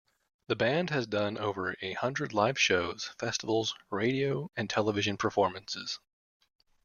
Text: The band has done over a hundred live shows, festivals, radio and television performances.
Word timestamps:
The 0.47 0.55
band 0.55 0.89
has 0.89 1.05
done 1.05 1.37
over 1.37 1.75
a 1.79 1.93
hundred 1.93 2.33
live 2.33 2.57
shows, 2.59 3.11
festivals, 3.19 3.75
radio 3.91 4.49
and 4.57 4.67
television 4.67 5.15
performances. 5.15 5.99